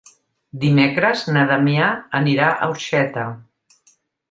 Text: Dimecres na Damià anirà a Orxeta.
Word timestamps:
Dimecres 0.63 1.25
na 1.35 1.43
Damià 1.51 1.91
anirà 2.21 2.49
a 2.55 2.73
Orxeta. 2.75 3.29